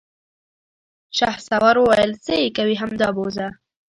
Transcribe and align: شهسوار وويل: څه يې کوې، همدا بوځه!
شهسوار 1.17 1.75
وويل: 1.79 2.11
څه 2.25 2.33
يې 2.41 2.47
کوې، 2.57 2.75
همدا 2.81 3.07
بوځه! 3.15 3.47